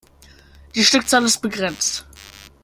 Die 0.73 0.83
Stückzahl 0.83 1.23
ist 1.25 1.43
begrenzt. 1.43 2.07